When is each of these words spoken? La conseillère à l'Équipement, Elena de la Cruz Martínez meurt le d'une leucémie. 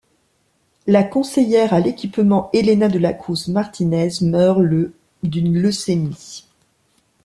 La 0.87 1.03
conseillère 1.03 1.75
à 1.75 1.79
l'Équipement, 1.79 2.49
Elena 2.53 2.87
de 2.87 2.97
la 2.97 3.13
Cruz 3.13 3.49
Martínez 3.51 4.09
meurt 4.21 4.59
le 4.61 4.95
d'une 5.21 5.61
leucémie. 5.61 6.47